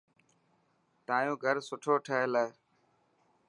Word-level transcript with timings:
تايو 1.07 1.33
گھر 1.43 1.55
سٺو 1.67 1.93
ٺهيل 2.05 2.33
هي. 2.41 2.47